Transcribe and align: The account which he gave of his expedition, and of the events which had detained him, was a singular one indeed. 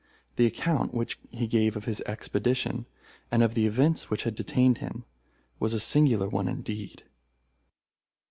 The 0.35 0.47
account 0.47 0.95
which 0.95 1.19
he 1.29 1.45
gave 1.45 1.77
of 1.77 1.85
his 1.85 2.01
expedition, 2.07 2.87
and 3.31 3.43
of 3.43 3.53
the 3.53 3.67
events 3.67 4.09
which 4.09 4.23
had 4.23 4.33
detained 4.33 4.79
him, 4.79 5.03
was 5.59 5.75
a 5.75 5.79
singular 5.79 6.27
one 6.27 6.47
indeed. 6.47 7.03